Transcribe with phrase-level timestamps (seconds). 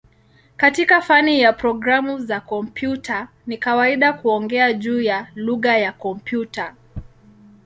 [0.57, 6.75] Katika fani ya programu za kompyuta ni kawaida kuongea juu ya "lugha ya kompyuta".